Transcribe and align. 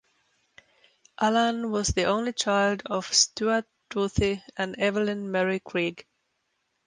Alan 1.19 1.69
was 1.69 1.89
the 1.89 2.05
only 2.05 2.33
child 2.33 2.81
of 2.87 3.13
Stewart 3.13 3.65
Duthie 3.91 4.41
and 4.57 4.75
Evelyn 4.79 5.29
Mary 5.31 5.61
Greig. 5.63 6.07